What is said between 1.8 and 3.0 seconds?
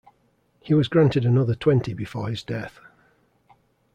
before his death.